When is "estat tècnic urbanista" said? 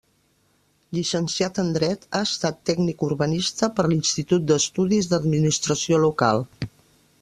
2.29-3.71